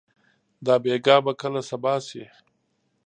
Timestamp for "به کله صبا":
1.25-1.95